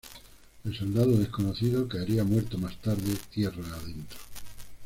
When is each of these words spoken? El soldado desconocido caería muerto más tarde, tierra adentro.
El 0.65 0.75
soldado 0.75 1.11
desconocido 1.15 1.87
caería 1.87 2.23
muerto 2.23 2.57
más 2.57 2.75
tarde, 2.81 3.15
tierra 3.31 3.67
adentro. 3.71 4.17